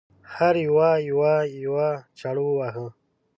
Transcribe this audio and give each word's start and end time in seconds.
هر 0.35 0.55
یوه 0.67 0.89
یوه 1.09 1.33
یوه 1.63 1.89
چاړه 2.19 2.41
وواهه. 2.45 2.87